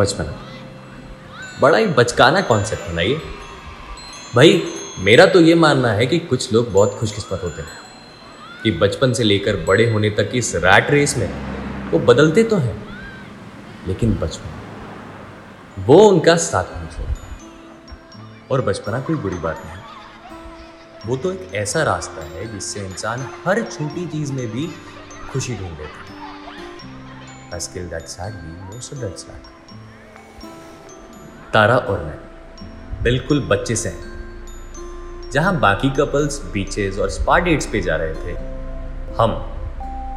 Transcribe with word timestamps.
बचपना। 0.00 0.42
बड़ा 1.60 1.78
ही 1.78 1.86
बचकाना 1.86 2.40
कॉन्सेप्ट 2.40 2.82
है 2.82 2.94
ना 2.94 3.02
ये। 3.02 3.20
भाई, 4.34 4.62
मेरा 4.98 5.26
तो 5.26 5.40
ये 5.40 5.54
मानना 5.54 5.88
है 5.88 6.06
कि 6.06 6.18
कुछ 6.18 6.52
लोग 6.52 6.72
बहुत 6.72 6.96
खुशकिस्मत 7.00 7.40
होते 7.44 7.62
हैं। 7.62 7.80
कि 8.62 8.70
बचपन 8.70 9.12
से 9.12 9.24
लेकर 9.24 9.56
बड़े 9.56 9.92
होने 9.92 10.10
तक 10.10 10.30
इस 10.34 10.56
रैट 10.56 10.90
रेस 10.90 11.16
में 11.16 11.28
वो 11.90 11.98
बदलते 11.98 12.44
तो 12.44 12.56
हैं, 12.56 12.98
लेकिन 13.86 14.14
बचपन, 14.14 14.50
वो 15.82 15.98
उनका 15.98 16.36
साथ 16.36 16.64
नहीं 16.76 16.88
छोड़ता 16.88 17.38
और 18.50 18.60
बचपना 18.60 19.00
कोई 19.00 19.16
बुरी 19.16 19.36
बात 19.36 19.62
नहीं 19.66 19.76
वो 21.06 21.16
तो 21.16 21.32
एक 21.32 21.50
ऐसा 21.54 21.82
रास्ता 21.82 22.24
है 22.24 22.52
जिससे 22.52 22.80
इंसान 22.80 23.28
हर 23.46 23.62
छोटी 23.62 24.06
चीज़ 24.06 24.32
में 24.32 24.50
भी 24.50 24.70
खुशी 25.32 25.54
ढूंढ। 25.54 25.78
लेता 25.78 25.94
है 25.94 26.20
skill 27.60 27.86
that 27.86 28.06
sadly 28.06 28.70
most 28.70 28.94
of 28.94 29.04
that 29.04 29.24
sad. 29.24 29.59
तारा 31.54 31.76
और 31.76 31.98
मैं, 31.98 32.18
बिल्कुल 33.02 33.40
बच्चे 33.40 33.76
से 33.76 33.88
हैं। 33.88 35.30
जहाँ 35.32 35.58
बाकी 35.60 35.90
कपल्स 35.90 36.40
बीचेस 36.52 36.98
और 36.98 37.10
स्पा 37.10 37.38
डेट्स 37.38 37.66
पे 37.66 37.80
जा 37.80 37.96
रहे 37.96 38.14
थे, 38.14 38.36
हम 39.18 39.30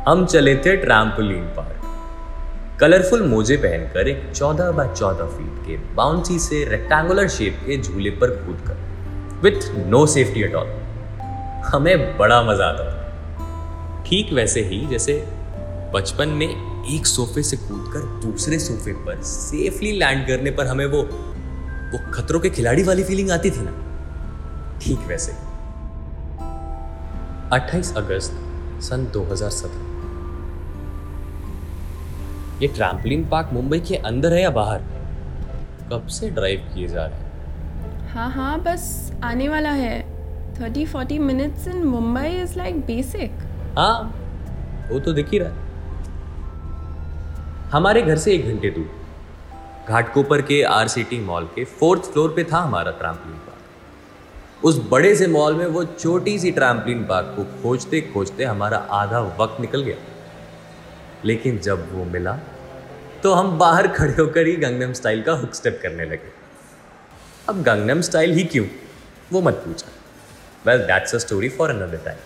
हम 0.08 0.26
चले 0.26 0.56
थे 0.56 0.76
ट्रैम्पोलिन 0.76 1.44
पार्क 1.56 2.78
कलरफुल 2.80 3.22
मोजे 3.28 3.58
पहनकर 3.58 4.08
एक 4.08 4.32
14 4.34 4.72
बाय 4.72 4.88
14 4.96 5.28
फीट 5.28 5.66
के 5.68 5.78
बाउंसी 5.96 6.40
से 6.40 6.64
रेक्टेंगुलर 6.66 7.28
शेप 7.28 7.60
के 7.66 7.78
झूले 7.78 8.10
पर 8.12 8.36
कूद 8.38 8.60
कर 8.68 9.40
with 9.44 9.70
no 9.88 10.06
safety 10.06 10.44
at 10.44 10.56
all 10.56 10.68
हमें 11.66 12.18
बड़ा 12.18 12.42
मज़ा 12.44 12.66
आता 12.66 12.86
था। 12.86 14.04
ठीक 14.06 14.34
वैसे 14.34 14.62
ही 14.62 14.86
जैसे 14.88 15.14
बचपन 15.94 16.30
में 16.30 16.48
एक 16.96 17.06
सोफे 17.08 17.42
से 17.44 17.58
कूदकर 17.58 18.06
दूसरे 18.22 18.60
सोफे 18.60 18.94
पर 19.06 19.22
सेफली 19.24 19.92
लैंड 19.92 20.26
करने 20.28 20.52
पर 20.52 20.68
हमें 20.68 20.86
वो 20.86 21.02
वो 21.92 22.00
खतरों 22.12 22.40
के 22.40 22.50
खिलाड़ी 22.50 22.84
वाली 22.84 23.04
फीलिंग 23.04 23.32
आती 23.32 23.50
थी 23.52 23.62
ना? 23.62 23.72
ठीक 24.82 25.00
वैसे। 25.00 25.32
28 27.56 27.94
अगस्त 27.98 28.40
सन 28.84 29.06
2017 29.14 29.92
ये 32.62 32.68
ट्रैम्पलिन 32.68 33.28
पार्क 33.30 33.50
मुंबई 33.54 33.80
के 33.80 33.96
अंदर 33.96 34.34
है 34.34 34.42
या 34.42 34.50
बाहर? 34.50 34.82
कब 35.92 36.08
से 36.08 36.30
ड्राइव 36.30 36.70
किए 36.74 36.88
जा 36.88 37.06
रहे 37.06 37.18
हैं? 37.18 38.08
हाँ 38.08 38.30
हाँ 38.32 38.60
बस 38.64 39.12
आने 39.24 39.50
वाला 39.50 39.72
है। 39.72 40.00
Thirty 40.60 40.86
forty 40.86 41.20
minutes 41.20 41.68
in 41.68 41.84
Mumbai 41.88 42.28
is 42.42 42.58
like 42.58 42.80
basic 42.86 43.32
हाँ 43.78 44.00
वो 44.92 45.00
तो 45.00 45.14
दिख 45.14 45.32
ही 45.32 45.38
रहा 45.40 45.50
है। 45.50 45.63
हमारे 47.74 48.02
घर 48.02 48.18
से 48.18 48.34
एक 48.34 48.46
घंटे 48.48 48.70
दूर। 48.70 49.90
घाटकोपर 49.90 50.42
के 50.42 50.62
आरसीटी 50.64 51.20
मॉल 51.20 51.46
के 51.46 51.64
फोर्थ 51.70 52.02
फ्लोर 52.02 52.34
पे 52.36 52.44
था 52.44 52.58
हमारा 52.58 52.92
ट्रैम्पलिन 52.92 53.38
पार्क 53.38 54.66
उस 54.66 54.78
बड़े 54.90 55.16
से 55.16 55.28
मॉल 55.28 55.56
में 55.56 55.66
वो 55.68 55.84
छोटी 55.86 56.38
सी 56.40 56.52
ट्रैम्पलिन 56.52 57.04
पार्क 57.04 57.34
को 57.38 57.44
खोजते 57.62 58.02
खोजते 58.02 58.44
हमारा 58.44 58.78
आधा 58.92 59.20
वक्त 59.40 59.62
निकल 59.62 59.84
गया। 59.84 59.96
लेकिन 61.26 61.58
जब 61.60 61.88
वो 61.94 62.04
मिला 62.06 62.38
तो 63.24 63.34
हम 63.34 63.58
बाहर 63.60 63.88
खड़े 63.88 64.14
होकर 64.14 64.48
ही 64.48 64.56
गंगनम 64.56 64.94
स्टाइल 64.94 65.24
का 65.24 65.34
हुक 65.34 65.54
स्टेप 65.54 65.80
करने 65.84 66.06
लगे। 66.06 66.32
अब 67.50 67.64
गंगनम 67.64 68.02
स्टाइल 68.02 68.34
ही 68.34 68.44
क्यों? 68.44 68.66
वो 69.32 69.42
मत 69.42 69.62
पूछा 69.66 69.92
well 70.68 70.86
that's 70.88 71.16
a 71.16 71.18
story 71.18 71.50
for 71.50 71.70
another 71.70 72.02
time 72.06 72.20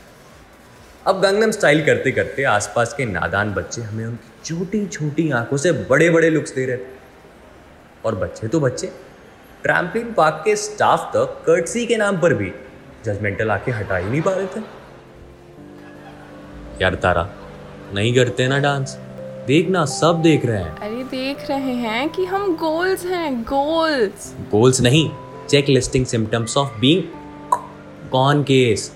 अब 1.08 1.20
गंगनम 1.22 1.52
स्टाइल 1.52 1.86
करते 1.86 2.12
करते 2.12 2.44
आसपास 2.44 2.94
के 2.94 3.06
नादान 3.06 3.54
बच्चे 3.54 3.82
हमें 3.82 4.06
उनकी 4.06 4.30
छोटी 4.46 4.86
छोटी 4.88 5.30
आँखों 5.32 5.58
से 5.58 5.72
बड़े 5.72 6.10
बड़े 6.10 6.30
लुक्स 6.30 6.54
दे 6.56 6.66
रहे 6.66 6.78
थे। 6.78 6.96
और 8.06 8.16
बच्चे 8.16 8.48
तो 8.48 8.60
बच्चे। 8.60 8.88
ट्रैम्पलिन 9.64 10.12
पार्क 10.14 10.42
के 10.46 10.56
स्टाफ 10.56 11.12
तक 11.14 11.44
कर्टसी 11.46 11.86
के 11.86 11.98
नाम 11.98 12.18
पर 12.18 12.34
भी 12.34 12.52
जजमेंटल 13.06 13.52
आके 13.52 13.72
हटा 13.72 13.98
ही 13.98 14.10
नहीं 14.10 14.22
पा 14.22 14.32
रहे 14.32 14.46
थे। 14.46 14.62
यार 16.82 16.96
तारा 16.96 17.30
नहीं 17.94 18.14
करते 18.16 18.48
ना 18.48 18.58
डांस 18.60 18.98
देखना 19.48 19.86
सब 19.86 20.22
देख 20.22 20.46
रहे 20.46 20.58
हैं। 20.58 20.76
अरे 20.78 21.04
देख 21.04 21.50
रहे 21.50 21.74
हैं 21.76 22.10
कि 22.10 22.26
हम 22.26 22.56
गोल्स 22.56 23.06
हैं 23.06 23.42
गोल्स 23.44 24.34
गोल्स 24.52 24.82
नहीं 24.82 25.10
check 25.50 25.70
listing 25.70 26.06
symptoms 26.06 26.58
of 26.58 26.80
being 26.80 27.04
कौन 28.12 28.44
केस 28.44 28.92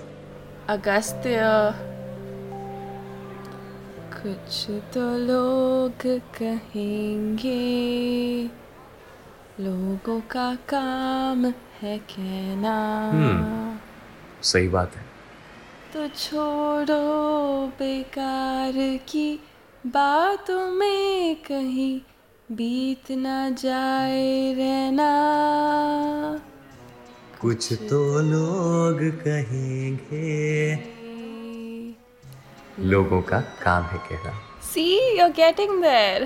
अगस्त्य 0.68 1.38
कुछ 4.26 4.70
तो 4.70 5.18
लोग 5.18 6.18
कहेंगे। 6.38 7.62
लोगों 9.60 10.20
का 10.20 10.54
काम 10.54 11.46
है 11.80 11.98
कहना। 11.98 13.10
हम्म। 13.10 13.78
सही 14.42 14.68
बात 14.68 14.92
है। 14.96 15.04
तो 15.94 16.08
छोड़ो 16.08 17.66
बेकार 17.66 18.72
की 19.08 19.40
बातों 19.86 20.66
में 20.66 21.36
कहीं 21.36 22.00
बीत 22.52 23.10
ना 23.10 23.50
जाए 23.50 24.54
रहना। 24.54 25.12
कुछ 27.40 27.72
तो 27.72 28.20
लोग 28.20 28.98
कहेंगे 29.20 30.74
लोगों 32.80 33.20
का 33.22 33.40
काम 33.62 33.84
है 33.84 33.98
कहना। 34.08 34.32
सी 34.62 34.84
यू 35.18 35.28
गेटिंग 35.36 35.82
देयर 35.82 36.24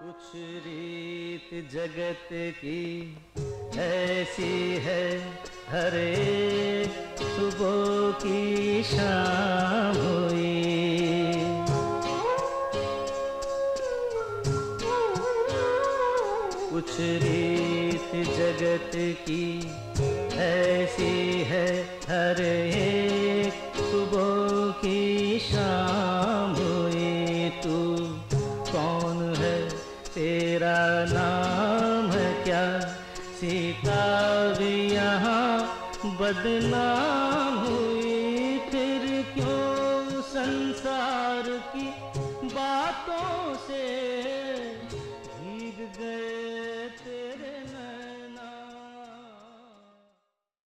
कुछ 0.00 0.24
रीत 0.66 1.48
जगत 1.72 2.28
की 2.58 2.82
ऐसी 3.78 4.52
है 4.84 5.04
हरे 5.70 6.84
सुबह 7.20 8.10
की 8.22 8.82
शाम 8.90 9.96
हुई। 9.96 10.54
कुछ 16.70 16.92
रीत 17.24 18.10
जगत 18.36 18.90
की 19.26 19.46
है 20.36 20.55
हर 22.08 22.36
सुबह 23.76 24.72
की 24.72 25.38
शाम 25.38 26.54
हुई 26.54 27.50
तू। 27.50 28.06
कौन 28.72 29.34
है 29.38 29.70
तेरा 30.14 31.04
नाम 31.08 32.10
है 32.10 32.44
क्या? 32.44 32.80
सीता 33.40 34.04
भी 34.52 34.94
यहाँ 34.94 35.58
बदनाम 36.04 37.58
हुई। 37.58 38.58
फिर 38.58 39.24
क्यों 39.34 40.22
संसार 40.22 41.42
की 41.76 41.88
बातों 42.44 43.54
से 43.54 44.35